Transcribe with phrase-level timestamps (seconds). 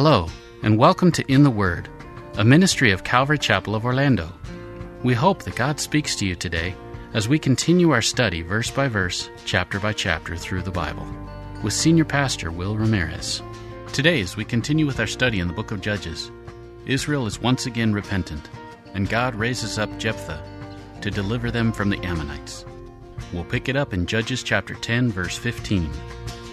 [0.00, 0.28] Hello,
[0.62, 1.88] and welcome to In the Word,
[2.36, 4.32] a ministry of Calvary Chapel of Orlando.
[5.02, 6.76] We hope that God speaks to you today
[7.14, 11.04] as we continue our study verse by verse, chapter by chapter through the Bible
[11.64, 13.42] with Senior Pastor Will Ramirez.
[13.92, 16.30] Today, as we continue with our study in the book of Judges,
[16.86, 18.48] Israel is once again repentant,
[18.94, 20.44] and God raises up Jephthah
[21.00, 22.64] to deliver them from the Ammonites.
[23.32, 25.90] We'll pick it up in Judges chapter 10, verse 15.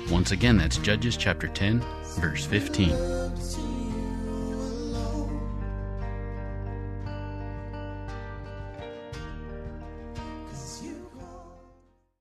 [0.09, 1.83] Once again, that's Judges chapter 10,
[2.19, 3.24] verse 15.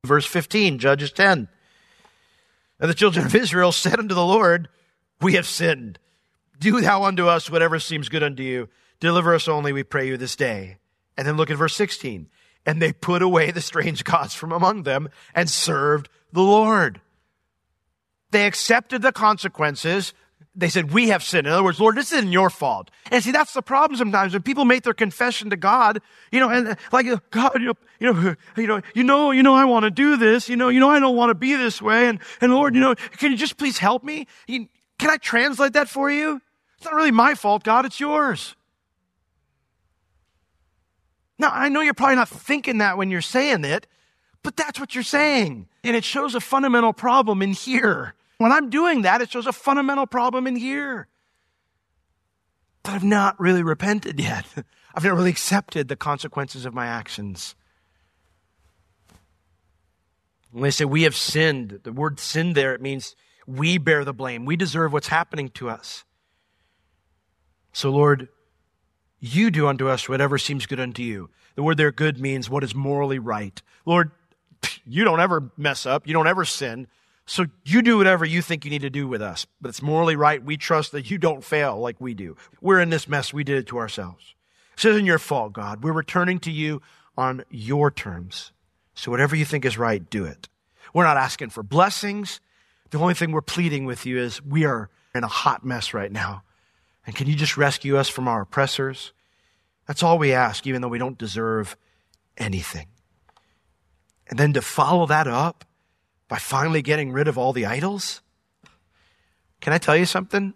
[0.05, 1.49] Verse 15, Judges 10.
[2.79, 4.69] And the children of Israel said unto the Lord,
[5.21, 5.99] We have sinned.
[6.59, 8.69] Do thou unto us whatever seems good unto you.
[9.01, 10.77] Deliver us only, we pray you, this day.
[11.17, 12.29] And then look at verse 16.
[12.67, 17.01] And they put away the strange gods from among them and served the Lord.
[18.31, 20.13] They accepted the consequences
[20.57, 21.47] they said, we have sinned.
[21.47, 22.91] In other words, Lord, this isn't your fault.
[23.11, 26.49] And see, that's the problem sometimes when people make their confession to God, you know,
[26.49, 29.55] and uh, like, oh, God, you know, you know, you know, you know, you know,
[29.55, 30.49] I want to do this.
[30.49, 32.09] You know, you know, I don't want to be this way.
[32.09, 34.27] And, and Lord, you know, can you just please help me?
[34.47, 36.41] can I translate that for you?
[36.77, 37.85] It's not really my fault, God.
[37.85, 38.55] It's yours.
[41.39, 43.89] Now, I know you're probably not thinking that when you're saying it,
[44.45, 45.69] but that's what you're saying.
[45.83, 48.15] And it shows a fundamental problem in here.
[48.39, 51.09] When I'm doing that, it shows a fundamental problem in here.
[52.83, 54.47] But I've not really repented yet.
[54.95, 57.55] I've not really accepted the consequences of my actions.
[60.53, 64.13] When they say we have sinned, the word sin there, it means we bear the
[64.13, 64.45] blame.
[64.45, 66.05] We deserve what's happening to us.
[67.73, 68.29] So, Lord,
[69.19, 71.31] you do unto us whatever seems good unto you.
[71.57, 73.61] The word there, good, means what is morally right.
[73.85, 74.13] Lord,
[74.87, 76.07] you don't ever mess up.
[76.07, 76.87] You don't ever sin.
[77.27, 80.17] So you do whatever you think you need to do with us, but it's morally
[80.17, 80.45] right.
[80.45, 82.37] We trust that you don't fail like we do.
[82.61, 83.33] We're in this mess.
[83.33, 84.35] We did it to ourselves.
[84.77, 85.83] This isn't your fault, God.
[85.83, 86.83] We're returning to you
[87.17, 88.53] on your terms.
[88.95, 90.49] So whatever you think is right, do it.
[90.93, 92.41] We're not asking for blessings.
[92.91, 96.13] The only thing we're pleading with you is we are in a hot mess right
[96.13, 96.43] now.
[97.07, 99.13] And can you just rescue us from our oppressors?
[99.87, 101.77] That's all we ask, even though we don't deserve
[102.37, 102.87] anything.
[104.29, 105.65] And then to follow that up
[106.35, 108.21] by finally getting rid of all the idols?
[109.61, 110.55] Can I tell you something?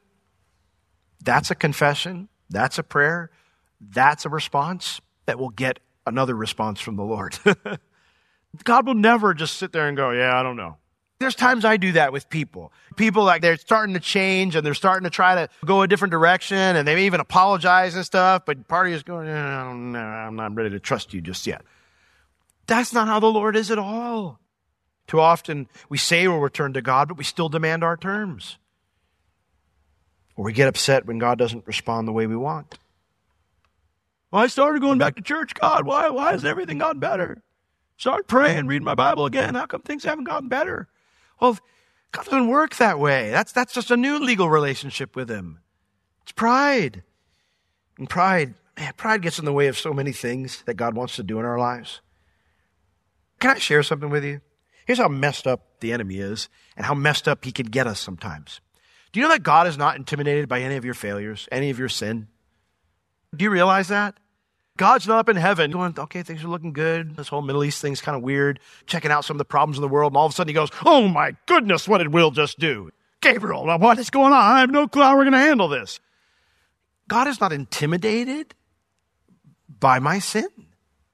[1.22, 2.28] That's a confession.
[2.50, 3.30] That's a prayer.
[3.80, 7.38] That's a response that will get another response from the Lord.
[8.64, 10.78] God will never just sit there and go, Yeah, I don't know.
[11.20, 12.72] There's times I do that with people.
[12.96, 16.10] People like they're starting to change and they're starting to try to go a different
[16.10, 19.96] direction and they even apologize and stuff, but part of you is going, yeah, no,
[20.00, 21.62] I'm not ready to trust you just yet.
[22.66, 24.40] That's not how the Lord is at all.
[25.08, 28.58] Too often we say we'll return to God, but we still demand our terms.
[30.36, 32.78] Or we get upset when God doesn't respond the way we want.
[34.30, 35.86] Well, I started going back to church, God.
[35.86, 37.42] Why, why has everything gotten better?
[37.96, 39.54] Start praying, reading my Bible again.
[39.54, 40.88] How come things haven't gotten better?
[41.40, 41.58] Well,
[42.12, 43.30] God doesn't work that way.
[43.30, 45.60] That's, that's just a new legal relationship with Him.
[46.22, 47.02] It's pride.
[47.98, 51.16] And pride, man, pride gets in the way of so many things that God wants
[51.16, 52.02] to do in our lives.
[53.40, 54.42] Can I share something with you?
[54.88, 58.00] Here's how messed up the enemy is and how messed up he can get us
[58.00, 58.62] sometimes.
[59.12, 61.78] Do you know that God is not intimidated by any of your failures, any of
[61.78, 62.28] your sin?
[63.36, 64.14] Do you realize that?
[64.78, 67.16] God's not up in heaven going, okay, things are looking good.
[67.16, 69.82] This whole Middle East thing's kind of weird, checking out some of the problems in
[69.82, 72.30] the world, and all of a sudden he goes, oh my goodness, what did Will
[72.30, 72.90] just do?
[73.20, 74.40] Gabriel, what is going on?
[74.40, 76.00] I have no clue how we're going to handle this.
[77.08, 78.54] God is not intimidated
[79.68, 80.48] by my sin.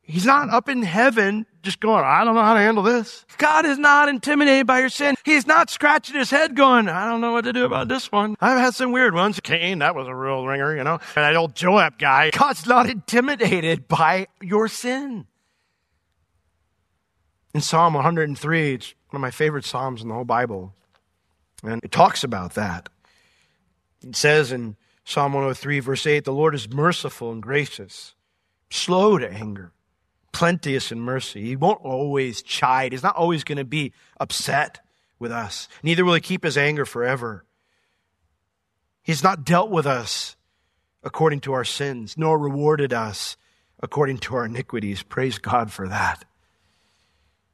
[0.01, 3.25] He's not up in heaven just going, I don't know how to handle this.
[3.39, 5.17] God is not intimidated by your sin.
[5.25, 8.37] He's not scratching his head going, I don't know what to do about this one.
[8.41, 9.41] I've had some weird ones.
[9.41, 11.01] Cain, that was a real ringer, you know.
[11.17, 12.31] And that old Joab guy.
[12.31, 15.27] God's not intimidated by your sin.
[17.55, 20.75] In Psalm 103, it's one of my favorite Psalms in the whole Bible.
[21.63, 22.89] And it talks about that.
[24.03, 28.15] It says in Psalm 103, verse 8, the Lord is merciful and gracious,
[28.71, 29.73] slow to anger,
[30.35, 31.43] plenteous in mercy.
[31.43, 32.93] He won't always chide.
[32.93, 34.81] He's not always going to be upset
[35.19, 35.69] with us.
[35.83, 37.47] Neither will he keep his anger forever.
[39.03, 40.37] He's not dealt with us
[41.03, 43.37] according to our sins, nor rewarded us
[43.81, 45.03] according to our iniquities.
[45.03, 46.25] Praise God for that.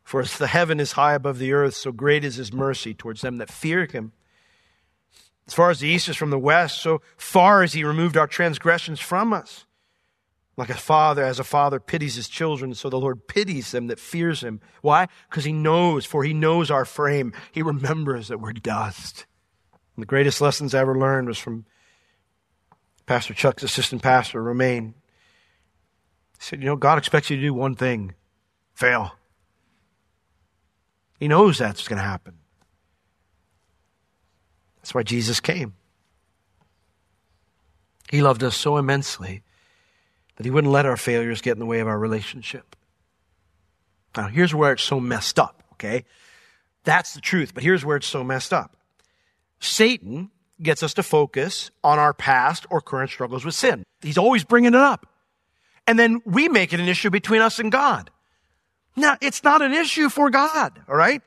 [0.02, 3.20] For as the heaven is high above the earth, so great is his mercy towards
[3.20, 4.12] them that fear him.
[5.46, 8.26] As far as the east is from the west, so far as he removed our
[8.26, 9.66] transgressions from us.
[10.56, 13.99] Like a father, as a father pities his children, so the Lord pities them that
[13.99, 14.61] fears him.
[14.82, 15.08] Why?
[15.29, 17.32] Because he knows, for he knows our frame.
[17.52, 19.26] He remembers that we're dust.
[19.97, 21.64] And the greatest lessons I ever learned was from
[23.06, 24.94] Pastor Chuck's assistant pastor, Romaine.
[26.38, 28.14] He said, You know, God expects you to do one thing
[28.73, 29.17] fail.
[31.19, 32.38] He knows that's going to happen.
[34.76, 35.75] That's why Jesus came.
[38.11, 39.43] He loved us so immensely
[40.40, 42.75] that he wouldn't let our failures get in the way of our relationship.
[44.16, 46.06] Now, here's where it's so messed up, okay?
[46.84, 48.75] That's the truth, but here's where it's so messed up.
[49.58, 50.31] Satan
[50.62, 53.84] gets us to focus on our past or current struggles with sin.
[54.00, 55.06] He's always bringing it up.
[55.87, 58.08] And then we make it an issue between us and God.
[58.96, 61.20] Now, it's not an issue for God, all right?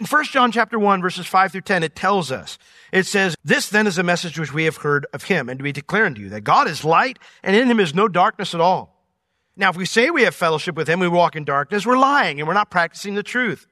[0.00, 2.58] In 1 John chapter 1 verses 5 through 10 it tells us.
[2.90, 5.72] It says, "This then is a message which we have heard of him and we
[5.72, 8.96] declare unto you that God is light and in him is no darkness at all."
[9.56, 12.40] Now, if we say we have fellowship with him, we walk in darkness, we're lying
[12.40, 13.66] and we're not practicing the truth.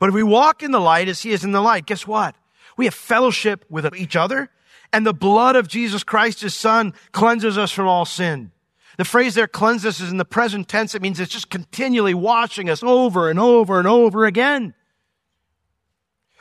[0.00, 2.34] But if we walk in the light as he is in the light, guess what?
[2.78, 4.48] We have fellowship with each other
[4.90, 8.52] and the blood of Jesus Christ, his son, cleanses us from all sin.
[8.96, 10.94] The phrase there, cleanses, is in the present tense.
[10.94, 14.72] It means it's just continually washing us over and over and over again.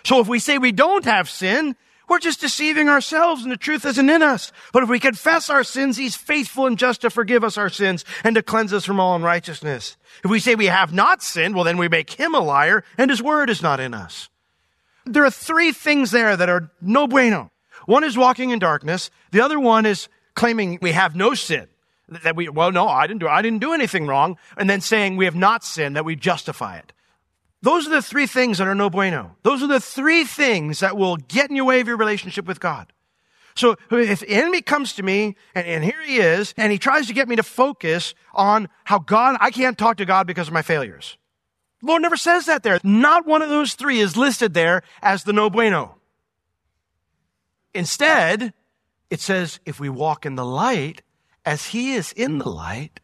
[0.06, 1.76] So if we say we don't have sin,
[2.10, 4.52] we're just deceiving ourselves and the truth isn't in us.
[4.74, 8.04] But if we confess our sins, He's faithful and just to forgive us our sins
[8.24, 9.98] and to cleanse us from all unrighteousness.
[10.24, 13.10] If we say we have not sinned, well, then we make Him a liar and
[13.10, 14.30] His word is not in us.
[15.06, 17.52] There are three things there that are no bueno.
[17.86, 19.10] One is walking in darkness.
[19.32, 21.68] The other one is claiming we have no sin.
[22.10, 24.38] That we, well, no, I didn't do, I didn't do anything wrong.
[24.58, 26.94] And then saying we have not sinned, that we justify it.
[27.64, 29.38] Those are the three things that are no bueno.
[29.44, 32.60] Those are the three things that will get in your way of your relationship with
[32.60, 32.92] God.
[33.56, 37.08] So if the enemy comes to me, and, and, here he is, and he tries
[37.08, 40.54] to get me to focus on how God, I can't talk to God because of
[40.54, 41.18] my failures.
[41.80, 42.82] The Lord never says that there.
[42.84, 45.96] Not one of those three is listed there as the no bueno.
[47.74, 48.54] Instead,
[49.10, 51.02] it says, if we walk in the light,
[51.46, 53.00] as he is in the light,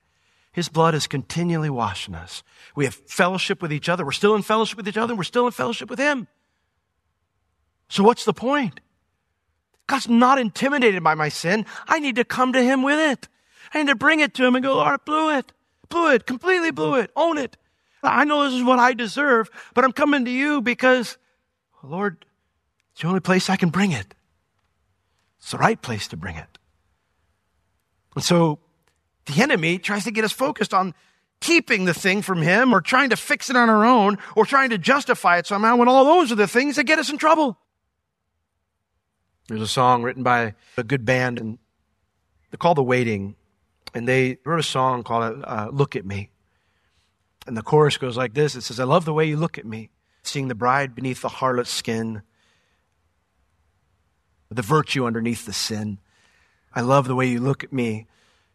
[0.59, 2.44] his blood is continually washing us.
[2.75, 4.03] We have fellowship with each other.
[4.03, 5.15] We're still in fellowship with each other.
[5.15, 6.27] We're still in fellowship with him.
[7.88, 8.81] So what's the point?
[9.88, 11.65] God's not intimidated by my sin.
[11.88, 13.29] I need to come to him with it.
[13.73, 15.53] I need to bring it to him and go, Lord, I blew it.
[15.88, 16.25] Blew it.
[16.25, 17.09] Completely blew it.
[17.15, 17.55] Own it.
[18.03, 21.17] I know this is what I deserve, but I'm coming to you because,
[21.81, 22.25] Lord,
[22.91, 24.13] it's the only place I can bring it.
[25.38, 26.57] It's the right place to bring it.
[28.15, 28.59] And so
[29.29, 30.93] the enemy tries to get us focused on
[31.39, 34.71] keeping the thing from him or trying to fix it on our own or trying
[34.71, 37.57] to justify it somehow when all those are the things that get us in trouble.
[39.48, 41.57] There's a song written by a good band and
[42.50, 43.36] they're called The Waiting.
[43.93, 46.29] And they wrote a song called uh, Look at Me.
[47.48, 49.65] And the chorus goes like this It says, I love the way you look at
[49.65, 49.89] me,
[50.24, 52.21] seeing the bride beneath the harlot's skin,
[54.51, 56.00] the virtue underneath the sin.
[56.75, 58.07] I love the way you look at me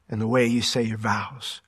[0.09, 1.61] and the way you say your vows.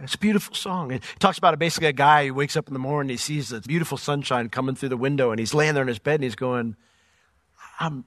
[0.00, 0.90] It's a beautiful song.
[0.90, 3.60] It talks about basically a guy who wakes up in the morning, he sees the
[3.60, 6.34] beautiful sunshine coming through the window, and he's laying there in his bed and he's
[6.34, 6.76] going,
[7.78, 8.04] I'm,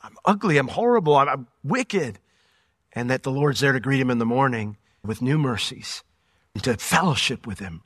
[0.00, 2.20] I'm ugly, I'm horrible, I'm, I'm wicked.
[2.92, 6.04] And that the Lord's there to greet him in the morning with new mercies
[6.54, 7.82] and to fellowship with him.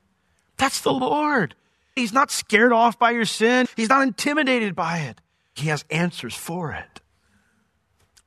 [0.59, 1.55] That's the Lord.
[1.97, 5.21] He's not scared off by your sin, he's not intimidated by it.
[5.55, 7.01] He has answers for it.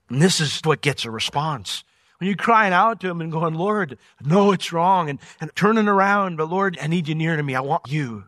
[0.10, 1.86] And this is what gets a response.
[2.22, 5.88] When you're crying out to him and going, Lord, no, it's wrong, and, and turning
[5.88, 7.56] around, but Lord, I need you near to me.
[7.56, 8.26] I want you.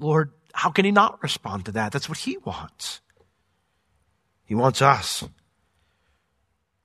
[0.00, 1.92] Lord, how can he not respond to that?
[1.92, 3.02] That's what he wants.
[4.44, 5.22] He wants us.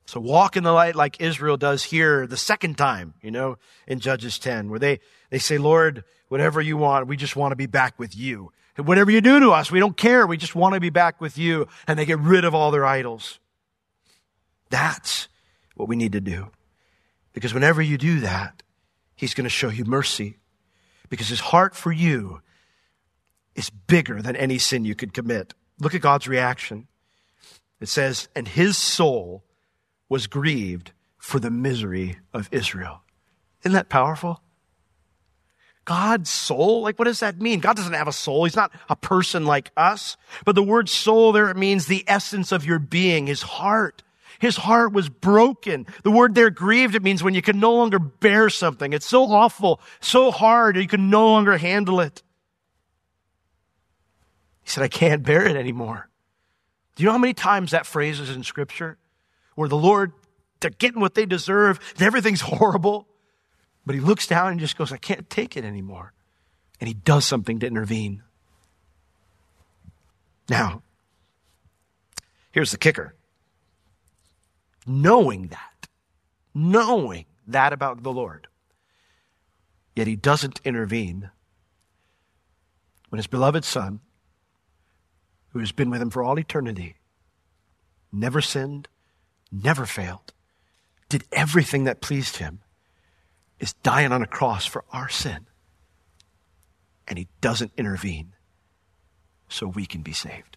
[0.06, 3.58] So walk in the light like Israel does here the second time, you know,
[3.88, 7.56] in Judges 10, where they, they say, Lord, whatever you want, we just want to
[7.56, 8.52] be back with you.
[8.76, 10.28] whatever you do to us, we don't care.
[10.28, 11.66] We just want to be back with you.
[11.88, 13.40] And they get rid of all their idols.
[14.68, 15.26] That's
[15.80, 16.48] what we need to do.
[17.32, 18.62] Because whenever you do that,
[19.16, 20.36] He's going to show you mercy.
[21.08, 22.40] Because His heart for you
[23.54, 25.54] is bigger than any sin you could commit.
[25.78, 26.86] Look at God's reaction.
[27.80, 29.42] It says, and his soul
[30.08, 33.02] was grieved for the misery of Israel.
[33.62, 34.42] Isn't that powerful?
[35.86, 36.82] God's soul?
[36.82, 37.60] Like, what does that mean?
[37.60, 38.44] God doesn't have a soul.
[38.44, 40.16] He's not a person like us.
[40.44, 44.02] But the word soul there, it means the essence of your being, his heart.
[44.40, 45.86] His heart was broken.
[46.02, 48.94] The word there grieved, it means when you can no longer bear something.
[48.94, 52.22] It's so awful, so hard, you can no longer handle it.
[54.62, 56.08] He said, I can't bear it anymore.
[56.96, 58.96] Do you know how many times that phrase is in scripture?
[59.56, 60.12] Where the Lord,
[60.60, 63.08] they're getting what they deserve, and everything's horrible.
[63.84, 66.14] But he looks down and just goes, I can't take it anymore.
[66.80, 68.22] And he does something to intervene.
[70.48, 70.82] Now,
[72.52, 73.14] here's the kicker
[74.86, 75.88] knowing that,
[76.54, 78.46] knowing that about the Lord,
[79.94, 81.30] yet he doesn't intervene
[83.08, 84.00] when his beloved Son,
[85.48, 86.96] who has been with him for all eternity,
[88.12, 88.88] never sinned,
[89.50, 90.32] never failed,
[91.08, 92.60] did everything that pleased him,
[93.58, 95.46] is dying on a cross for our sin.
[97.06, 98.32] And he doesn't intervene
[99.48, 100.56] so we can be saved.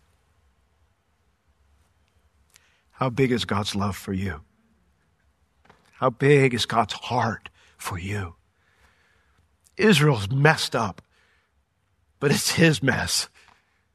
[2.94, 4.42] How big is God's love for you?
[5.94, 8.36] How big is God's heart for you?
[9.78, 11.02] Israel's messed up,
[12.20, 13.30] but it's his mess.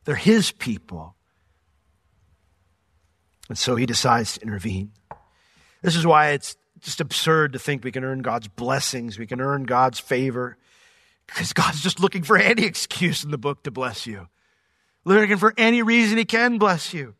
[0.05, 1.15] They're his people.
[3.49, 4.93] And so he decides to intervene.
[5.83, 9.41] This is why it's just absurd to think we can earn God's blessings, we can
[9.41, 10.57] earn God's favor,
[11.27, 14.29] because God's just looking for any excuse in the book to bless you.
[15.05, 17.15] Looking for any reason he can bless you.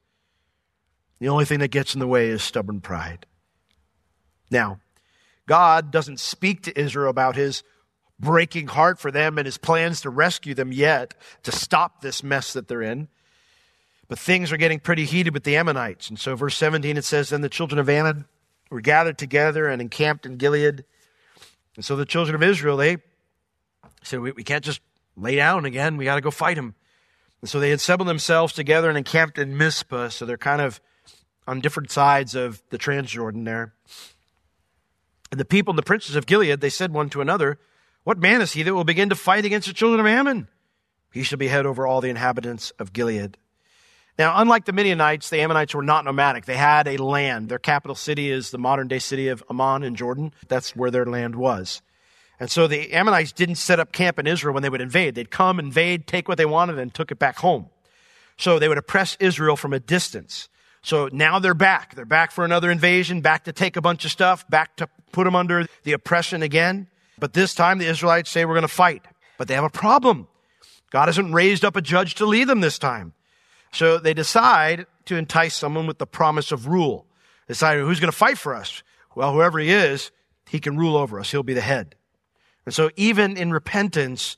[1.19, 3.27] The only thing that gets in the way is stubborn pride.
[4.51, 4.81] Now,
[5.47, 7.63] God doesn't speak to Israel about his
[8.21, 12.53] breaking heart for them and his plans to rescue them yet, to stop this mess
[12.53, 13.09] that they're in.
[14.09, 16.09] But things are getting pretty heated with the Ammonites.
[16.09, 18.25] And so, verse 17, it says, Then the children of Ammon
[18.71, 20.85] were gathered together and encamped in Gilead.
[21.77, 22.99] And so the children of Israel, they
[24.03, 24.81] said, We, we can't just
[25.17, 25.97] lay down again.
[25.97, 26.75] We got to go fight them.
[27.41, 30.09] And so they had assembled themselves together and encamped in Mizpah.
[30.09, 30.81] So they're kind of
[31.49, 33.73] on different sides of the Transjordan there.
[35.31, 37.59] And the people and the princes of Gilead, they said one to another,
[38.05, 40.49] What man is he that will begin to fight against the children of Ammon?
[41.11, 43.39] He shall be head over all the inhabitants of Gilead.
[44.19, 46.45] Now, unlike the Midianites, the Ammonites were not nomadic.
[46.45, 47.49] They had a land.
[47.49, 50.35] Their capital city is the modern day city of Amman in Jordan.
[50.49, 51.81] That's where their land was.
[52.41, 55.15] And so the Ammonites didn't set up camp in Israel when they would invade.
[55.15, 57.71] They'd come, invade, take what they wanted, and took it back home.
[58.37, 60.49] So they would oppress Israel from a distance.
[60.83, 61.95] So now they're back.
[61.95, 65.25] They're back for another invasion, back to take a bunch of stuff, back to put
[65.25, 66.87] them under the oppression again.
[67.19, 69.05] But this time the Israelites say we're going to fight.
[69.37, 70.29] But they have a problem.
[70.91, 73.13] God hasn't raised up a judge to lead them this time.
[73.73, 77.07] So they decide to entice someone with the promise of rule.
[77.47, 78.83] They decide who's going to fight for us?
[79.15, 80.11] Well, whoever he is,
[80.49, 81.31] he can rule over us.
[81.31, 81.95] He'll be the head.
[82.65, 84.37] And so even in repentance,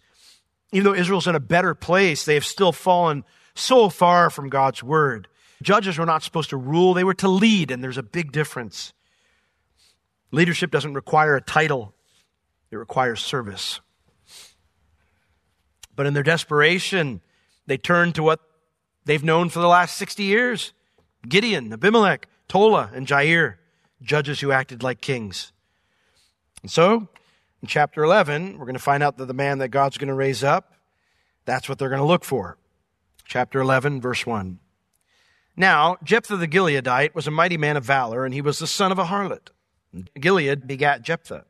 [0.73, 4.83] even though Israel's in a better place, they have still fallen so far from God's
[4.83, 5.29] word.
[5.63, 8.93] Judges were not supposed to rule, they were to lead, and there's a big difference.
[10.31, 11.95] Leadership doesn't require a title,
[12.71, 13.81] it requires service.
[15.95, 17.21] But in their desperation,
[17.67, 18.41] they turn to what
[19.05, 20.73] they've known for the last 60 years
[21.29, 23.57] Gideon, Abimelech, Tola, and Jair,
[24.01, 25.53] judges who acted like kings.
[26.63, 27.09] And so,
[27.61, 30.15] in chapter 11, we're going to find out that the man that God's going to
[30.15, 30.73] raise up,
[31.45, 32.57] that's what they're going to look for.
[33.27, 34.59] Chapter 11, verse 1.
[35.57, 38.93] Now, Jephthah the Gileadite was a mighty man of valor, and he was the son
[38.93, 39.51] of a harlot.
[40.19, 41.45] Gilead begat Jephthah.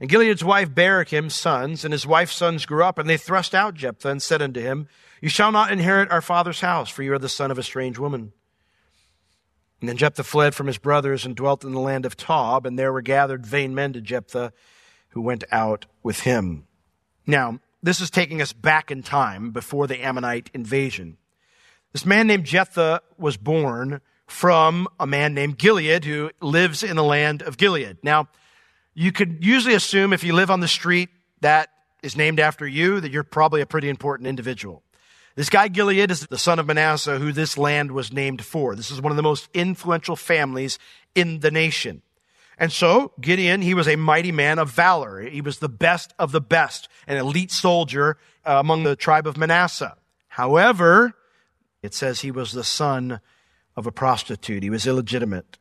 [0.00, 3.54] And Gilead's wife bare him sons, and his wife's sons grew up, and they thrust
[3.54, 4.88] out Jephthah and said unto him,
[5.20, 7.98] You shall not inherit our father's house, for you are the son of a strange
[7.98, 8.32] woman.
[9.80, 12.78] And then Jephthah fled from his brothers and dwelt in the land of Tob, and
[12.78, 14.52] there were gathered vain men to Jephthah
[15.10, 16.66] who went out with him.
[17.26, 21.18] Now, this is taking us back in time before the Ammonite invasion.
[21.92, 27.04] This man named Jephthah was born from a man named Gilead who lives in the
[27.04, 27.98] land of Gilead.
[28.02, 28.28] Now,
[28.94, 31.68] you could usually assume if you live on the street that
[32.02, 34.82] is named after you, that you're probably a pretty important individual.
[35.34, 38.74] This guy Gilead is the son of Manasseh, who this land was named for.
[38.74, 40.78] This is one of the most influential families
[41.14, 42.02] in the nation.
[42.58, 45.20] And so Gideon, he was a mighty man of valor.
[45.20, 49.36] He was the best of the best, an elite soldier uh, among the tribe of
[49.36, 49.96] Manasseh.
[50.28, 51.14] However,
[51.82, 53.20] it says he was the son
[53.76, 54.62] of a prostitute.
[54.62, 55.58] He was illegitimate.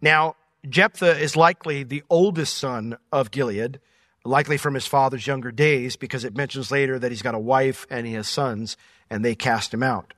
[0.00, 0.36] Now,
[0.68, 3.80] Jephthah is likely the oldest son of Gilead.
[4.24, 7.86] likely from his father's younger days, because it mentions later that he's got a wife
[7.88, 8.76] and he has sons,
[9.08, 10.14] and they cast him out.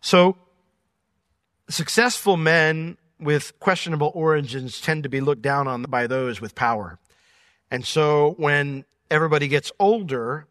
[0.00, 0.36] So,
[1.68, 6.98] successful men with questionable origins tend to be looked down on by those with power.
[7.70, 10.48] And so, when everybody gets older,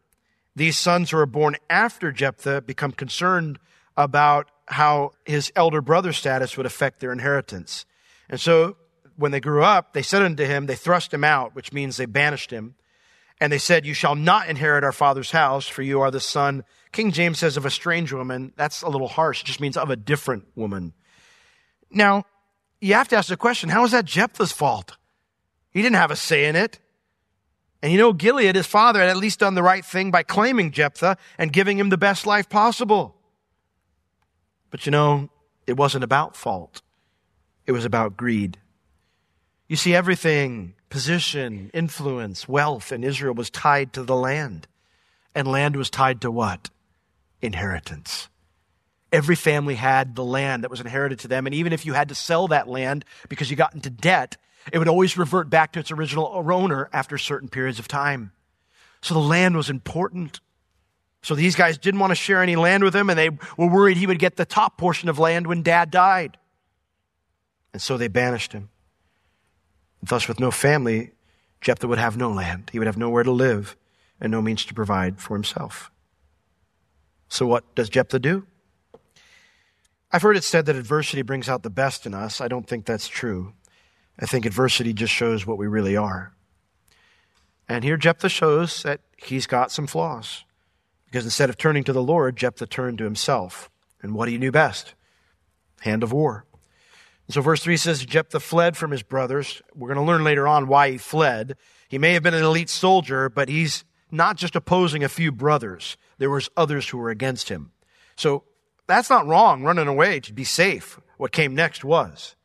[0.56, 3.58] these sons who are born after Jephthah become concerned
[3.96, 7.84] about how his elder brother status would affect their inheritance.
[8.28, 8.76] And so
[9.16, 12.06] when they grew up, they said unto him, they thrust him out, which means they
[12.06, 12.74] banished him.
[13.40, 16.64] And they said, You shall not inherit our father's house, for you are the son.
[16.92, 18.52] King James says of a strange woman.
[18.56, 19.42] That's a little harsh.
[19.42, 20.92] It just means of a different woman.
[21.90, 22.24] Now,
[22.80, 24.96] you have to ask the question how is that Jephthah's fault?
[25.70, 26.78] He didn't have a say in it.
[27.82, 30.70] And you know, Gilead, his father, had at least done the right thing by claiming
[30.70, 33.16] Jephthah and giving him the best life possible.
[34.72, 35.28] But you know,
[35.68, 36.82] it wasn't about fault.
[37.66, 38.58] It was about greed.
[39.68, 44.66] You see, everything, position, influence, wealth in Israel was tied to the land.
[45.34, 46.70] And land was tied to what?
[47.40, 48.28] Inheritance.
[49.12, 51.46] Every family had the land that was inherited to them.
[51.46, 54.36] And even if you had to sell that land because you got into debt,
[54.72, 58.32] it would always revert back to its original owner after certain periods of time.
[59.02, 60.40] So the land was important.
[61.22, 63.96] So these guys didn't want to share any land with him, and they were worried
[63.96, 66.36] he would get the top portion of land when dad died.
[67.72, 68.70] And so they banished him.
[70.00, 71.12] And thus, with no family,
[71.60, 72.70] Jephthah would have no land.
[72.72, 73.76] He would have nowhere to live
[74.20, 75.90] and no means to provide for himself.
[77.28, 78.46] So, what does Jephthah do?
[80.10, 82.40] I've heard it said that adversity brings out the best in us.
[82.40, 83.54] I don't think that's true.
[84.18, 86.34] I think adversity just shows what we really are.
[87.68, 90.44] And here Jephthah shows that he's got some flaws.
[91.12, 93.70] Because instead of turning to the Lord, Jephthah turned to himself.
[94.00, 94.94] And what he knew best
[95.82, 96.46] hand of war.
[97.26, 99.60] And so verse 3 says Jephthah fled from his brothers.
[99.74, 101.56] We're going to learn later on why he fled.
[101.88, 105.98] He may have been an elite soldier, but he's not just opposing a few brothers.
[106.16, 107.72] There was others who were against him.
[108.16, 108.44] So
[108.86, 110.98] that's not wrong, running away to be safe.
[111.18, 112.36] What came next was.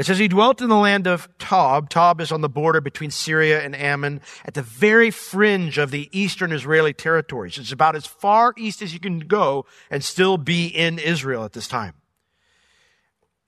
[0.00, 1.90] It says he dwelt in the land of Tob.
[1.90, 6.08] Tob is on the border between Syria and Ammon at the very fringe of the
[6.10, 7.58] eastern Israeli territories.
[7.58, 11.52] It's about as far east as you can go and still be in Israel at
[11.52, 11.92] this time.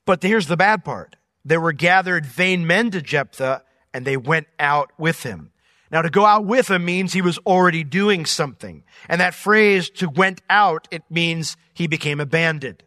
[0.05, 1.15] But here's the bad part.
[1.43, 5.53] There were gathered vain men to Jephthah and they went out with him.
[5.91, 8.83] Now to go out with him means he was already doing something.
[9.09, 12.83] And that phrase to went out, it means he became a bandit.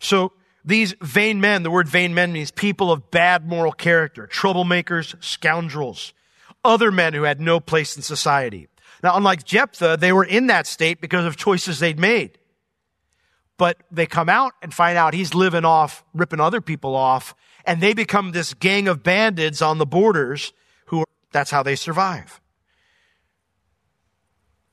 [0.00, 0.32] So
[0.68, 6.12] these vain men, the word vain men means people of bad moral character, troublemakers, scoundrels,
[6.62, 8.68] other men who had no place in society.
[9.02, 12.38] Now, unlike Jephthah, they were in that state because of choices they'd made.
[13.56, 17.80] But they come out and find out he's living off, ripping other people off, and
[17.80, 20.52] they become this gang of bandits on the borders
[20.86, 21.02] who,
[21.32, 22.42] that's how they survive.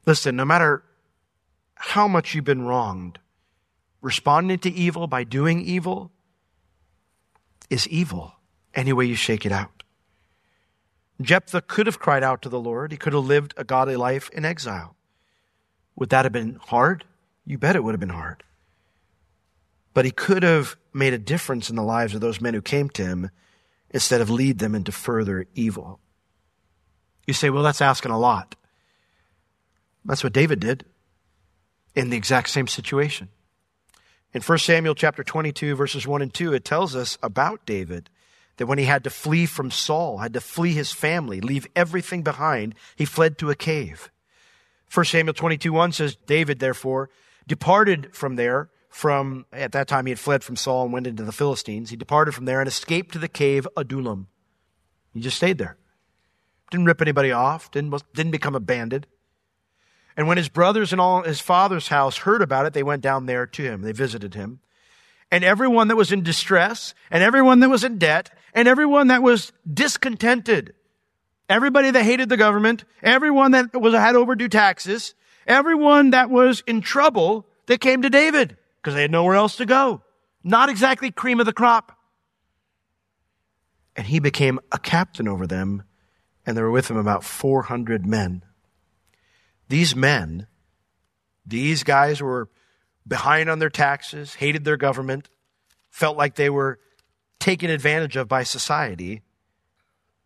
[0.05, 0.83] Listen, no matter
[1.75, 3.19] how much you've been wronged,
[4.05, 6.11] responding to evil by doing evil
[7.71, 8.33] is evil
[8.75, 9.81] any way you shake it out.
[11.19, 12.91] Jephthah could have cried out to the Lord.
[12.91, 14.95] He could have lived a godly life in exile.
[15.95, 17.03] Would that have been hard?
[17.47, 18.43] You bet it would have been hard.
[19.95, 22.89] But he could have made a difference in the lives of those men who came
[22.89, 23.31] to him
[23.89, 25.99] instead of lead them into further evil.
[27.25, 28.55] You say, well, that's asking a lot.
[30.03, 30.85] That's what David did
[31.95, 33.29] in the exact same situation.
[34.35, 38.09] In 1 Samuel chapter 22 verses 1 and 2, it tells us about David
[38.57, 42.21] that when he had to flee from Saul, had to flee his family, leave everything
[42.21, 44.11] behind, he fled to a cave.
[44.93, 47.09] 1 Samuel 22 1 says, David therefore
[47.47, 51.23] departed from there from, at that time he had fled from Saul and went into
[51.23, 51.89] the Philistines.
[51.89, 54.27] He departed from there and escaped to the cave Adullam.
[55.13, 55.77] He just stayed there.
[56.71, 59.05] Didn't rip anybody off, didn't, didn't become a bandit.
[60.17, 63.25] And when his brothers and all his father's house heard about it, they went down
[63.25, 63.81] there to him.
[63.81, 64.59] They visited him.
[65.31, 69.23] And everyone that was in distress, and everyone that was in debt, and everyone that
[69.23, 70.73] was discontented,
[71.49, 75.15] everybody that hated the government, everyone that was had overdue taxes,
[75.47, 79.65] everyone that was in trouble, they came to David because they had nowhere else to
[79.65, 80.01] go.
[80.43, 81.97] Not exactly cream of the crop.
[83.95, 85.83] And he became a captain over them,
[86.45, 88.43] and there were with him about 400 men.
[89.67, 90.47] These men,
[91.45, 92.49] these guys were
[93.07, 95.29] behind on their taxes, hated their government,
[95.89, 96.79] felt like they were
[97.39, 99.21] taken advantage of by society.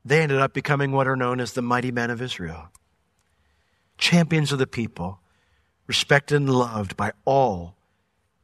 [0.06, 2.70] They ended up becoming what are known as the mighty men of Israel.
[3.98, 5.20] Champions of the people,
[5.88, 7.76] respected and loved by all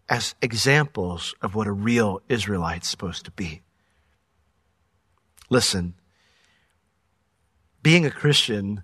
[0.09, 3.61] as examples of what a real Israelite's supposed to be.
[5.49, 5.93] Listen,
[7.81, 8.83] being a Christian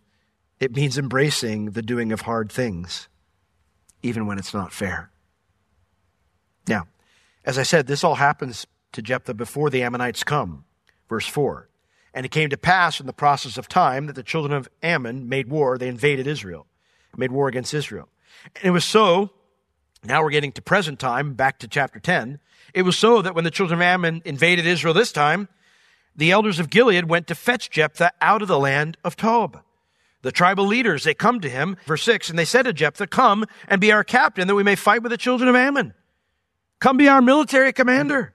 [0.62, 3.10] it means embracing the doing of hard things,
[4.04, 5.10] even when it's not fair.
[6.67, 6.88] Now,
[7.43, 10.65] as I said, this all happens to Jephthah before the Ammonites come.
[11.10, 11.67] Verse 4.
[12.13, 15.28] And it came to pass in the process of time that the children of Ammon
[15.28, 15.80] made war.
[15.80, 16.67] They invaded Israel,
[17.17, 18.08] made war against Israel.
[18.56, 19.32] And it was so,
[20.04, 22.39] now we're getting to present time, back to chapter 10.
[22.76, 25.47] It was so that when the children of Ammon invaded Israel this time,
[26.15, 29.63] the elders of Gilead went to fetch Jephthah out of the land of Tob.
[30.22, 33.46] The tribal leaders, they come to him, verse 6, and they said to Jephthah, Come
[33.68, 35.94] and be our captain that we may fight with the children of Ammon.
[36.80, 38.34] Come be our military commander.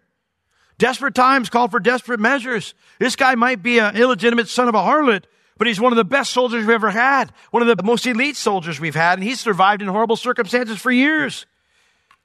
[0.79, 2.75] Desperate times call for desperate measures.
[2.99, 5.25] This guy might be an illegitimate son of a harlot,
[5.59, 8.37] but he's one of the best soldiers we've ever had, one of the most elite
[8.37, 11.47] soldiers we've had, and he's survived in horrible circumstances for years.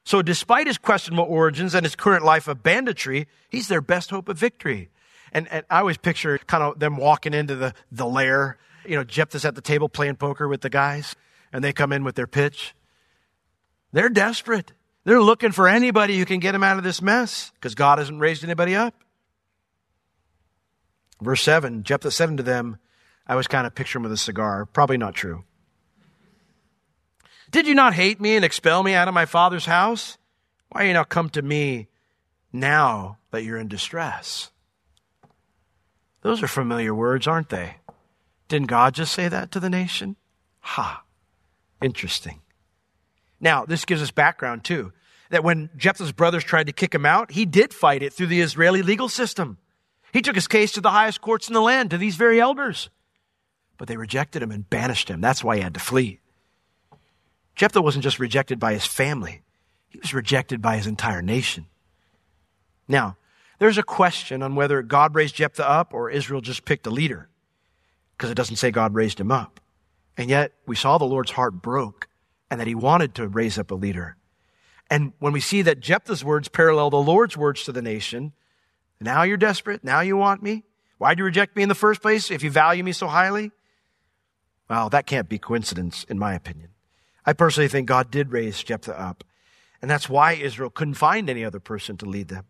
[0.04, 4.28] So despite his questionable origins and his current life of banditry, he's their best hope
[4.28, 4.90] of victory.
[5.32, 8.58] And, and I always picture kind of them walking into the, the lair.
[8.92, 11.16] You know, Jephthah's at the table playing poker with the guys,
[11.54, 12.76] and they come in with their pitch.
[13.94, 14.74] They're desperate.
[15.06, 18.20] They're looking for anybody who can get them out of this mess because God hasn't
[18.20, 18.94] raised anybody up.
[21.22, 22.80] Verse 7 Jephthah said unto them,
[23.26, 24.66] I was kind of picturing with a cigar.
[24.66, 25.46] Probably not true.
[27.50, 30.18] Did you not hate me and expel me out of my father's house?
[30.68, 31.88] Why are you not come to me
[32.52, 34.52] now that you're in distress?
[36.24, 37.78] Those are familiar words, aren't they?
[38.52, 40.18] Didn't God just say that to the nation?
[40.60, 41.06] Ha.
[41.82, 42.42] Interesting.
[43.40, 44.92] Now, this gives us background too.
[45.30, 48.42] That when Jephthah's brothers tried to kick him out, he did fight it through the
[48.42, 49.58] Israeli legal system.
[50.12, 52.90] He took his case to the highest courts in the land, to these very elders.
[53.78, 55.22] But they rejected him and banished him.
[55.22, 56.20] That's why he had to flee.
[57.56, 59.44] Jephthah wasn't just rejected by his family,
[59.88, 61.68] he was rejected by his entire nation.
[62.86, 63.16] Now,
[63.60, 67.30] there's a question on whether God raised Jephthah up or Israel just picked a leader,
[68.22, 69.60] because it doesn't say God raised him up.
[70.16, 72.08] And yet, we saw the Lord's heart broke
[72.52, 74.16] and that he wanted to raise up a leader.
[74.92, 78.34] And when we see that Jephthah's words parallel the Lord's words to the nation,
[79.00, 79.84] now you're desperate.
[79.84, 80.66] Now you want me.
[81.00, 83.50] Why'd you reject me in the first place if you value me so highly?
[84.70, 86.70] Well, that can't be coincidence, in my opinion.
[87.26, 89.24] I personally think God did raise Jephthah up.
[89.82, 92.46] And that's why Israel couldn't find any other person to lead them.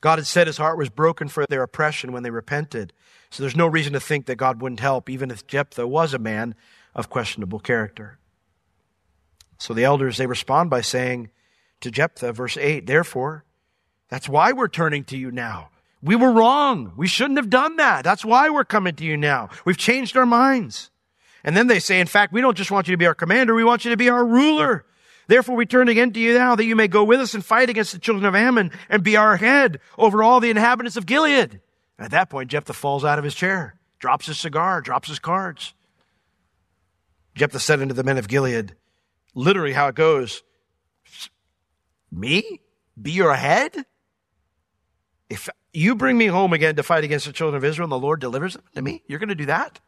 [0.00, 2.92] God had said his heart was broken for their oppression when they repented.
[3.30, 6.18] So there's no reason to think that God wouldn't help, even if Jephthah was a
[6.18, 6.54] man
[6.94, 8.18] of questionable character.
[9.58, 11.30] So the elders, they respond by saying
[11.80, 13.44] to Jephthah, verse 8, Therefore,
[14.08, 15.70] that's why we're turning to you now.
[16.00, 16.92] We were wrong.
[16.96, 18.04] We shouldn't have done that.
[18.04, 19.48] That's why we're coming to you now.
[19.64, 20.90] We've changed our minds.
[21.42, 23.54] And then they say, in fact, we don't just want you to be our commander,
[23.54, 24.84] we want you to be our ruler.
[25.28, 27.68] Therefore, we turn again to you now that you may go with us and fight
[27.68, 31.60] against the children of Ammon and be our head over all the inhabitants of Gilead.
[31.98, 35.74] At that point, Jephthah falls out of his chair, drops his cigar, drops his cards.
[37.34, 38.74] Jephthah said unto the men of Gilead,
[39.34, 40.42] literally how it goes.
[42.10, 42.62] Me?
[43.00, 43.84] Be your head?
[45.28, 47.98] If you bring me home again to fight against the children of Israel and the
[47.98, 49.78] Lord delivers them to me, you're going to do that?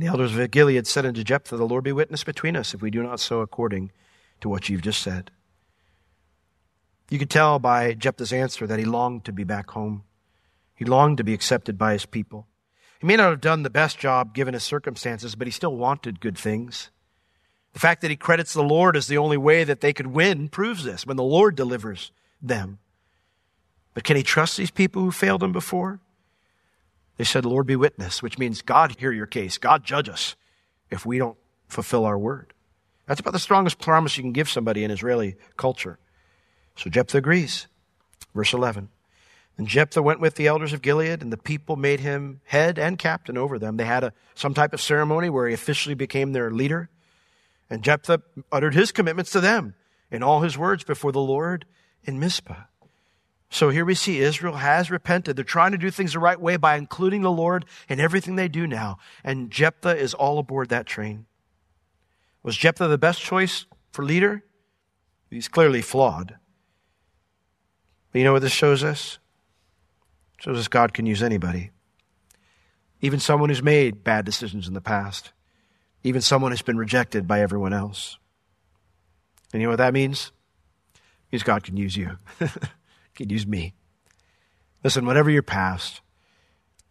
[0.00, 2.80] And the elders of Gilead said unto Jephthah, The Lord be witness between us if
[2.80, 3.92] we do not so according
[4.40, 5.30] to what you've just said.
[7.10, 10.04] You could tell by Jephthah's answer that he longed to be back home.
[10.74, 12.46] He longed to be accepted by his people.
[12.98, 16.18] He may not have done the best job given his circumstances, but he still wanted
[16.20, 16.88] good things.
[17.74, 20.48] The fact that he credits the Lord as the only way that they could win
[20.48, 22.10] proves this when the Lord delivers
[22.40, 22.78] them.
[23.92, 26.00] But can he trust these people who failed him before?
[27.20, 29.58] They said, Lord be witness, which means God hear your case.
[29.58, 30.36] God judge us
[30.90, 31.36] if we don't
[31.68, 32.54] fulfill our word.
[33.04, 35.98] That's about the strongest promise you can give somebody in Israeli culture.
[36.76, 37.66] So Jephthah agrees.
[38.34, 38.88] Verse 11.
[39.58, 42.98] And Jephthah went with the elders of Gilead, and the people made him head and
[42.98, 43.76] captain over them.
[43.76, 46.88] They had a, some type of ceremony where he officially became their leader.
[47.68, 49.74] And Jephthah uttered his commitments to them
[50.10, 51.66] in all his words before the Lord
[52.02, 52.62] in Mizpah.
[53.52, 55.34] So here we see Israel has repented.
[55.34, 58.48] They're trying to do things the right way by including the Lord in everything they
[58.48, 58.98] do now.
[59.24, 61.26] And Jephthah is all aboard that train.
[62.44, 64.44] Was Jephthah the best choice for leader?
[65.30, 66.36] He's clearly flawed.
[68.12, 69.18] But you know what this shows us?
[70.38, 71.70] It shows us God can use anybody.
[73.00, 75.32] Even someone who's made bad decisions in the past.
[76.04, 78.16] Even someone who's been rejected by everyone else.
[79.52, 80.30] And you know what that means?
[80.94, 82.16] It means God can use you.
[83.20, 83.74] can use me.
[84.82, 86.00] Listen, whatever your past,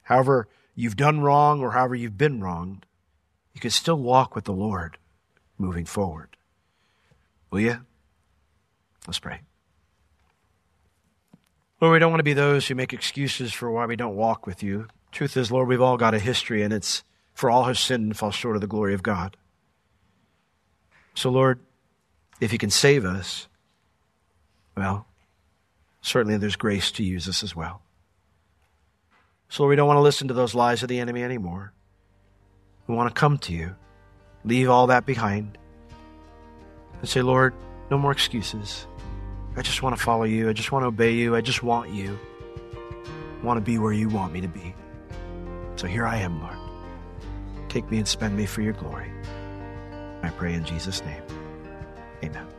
[0.04, 2.86] however you've done wrong or however you've been wronged,
[3.54, 4.98] you can still walk with the Lord
[5.58, 6.38] moving forward.
[7.50, 7.80] Will you?
[9.08, 9.42] Let's pray.
[11.82, 14.46] Lord, we don't want to be those who make excuses for why we don't walk
[14.46, 14.88] with you.
[15.12, 18.18] Truth is, Lord, we've all got a history, and it's for all have sinned and
[18.18, 19.36] fall short of the glory of God.
[21.16, 21.60] So, Lord,
[22.40, 23.48] if you can save us,
[24.78, 25.08] well,
[26.02, 27.82] certainly there's grace to use us as well.
[29.50, 31.74] So, we don't want to listen to those lies of the enemy anymore.
[32.88, 33.76] We want to come to you,
[34.44, 35.58] leave all that behind,
[37.00, 37.54] and say, Lord,
[37.90, 38.86] no more excuses.
[39.56, 40.50] I just want to follow you.
[40.50, 41.36] I just want to obey you.
[41.36, 42.18] I just want you.
[43.42, 44.74] I want to be where you want me to be.
[45.76, 46.58] So here I am, Lord.
[47.70, 49.12] Take me and spend me for your glory.
[50.24, 51.24] I pray in Jesus' name.
[52.24, 52.59] Amen.